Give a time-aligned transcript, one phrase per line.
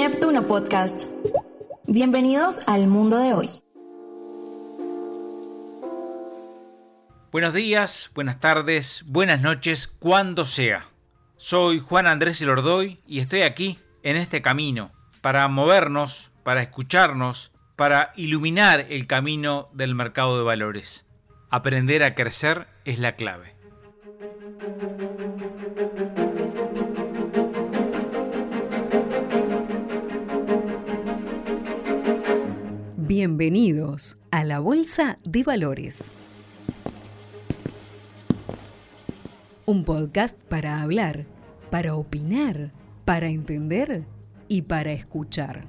[0.00, 1.10] Neptuno Podcast.
[1.86, 3.48] Bienvenidos al mundo de hoy.
[7.30, 10.86] Buenos días, buenas tardes, buenas noches, cuando sea.
[11.36, 14.90] Soy Juan Andrés Elordoy y estoy aquí, en este camino,
[15.20, 21.04] para movernos, para escucharnos, para iluminar el camino del mercado de valores.
[21.50, 23.59] Aprender a crecer es la clave.
[33.10, 36.12] Bienvenidos a la Bolsa de Valores.
[39.66, 41.26] Un podcast para hablar,
[41.72, 42.70] para opinar,
[43.04, 44.04] para entender
[44.46, 45.64] y para escuchar.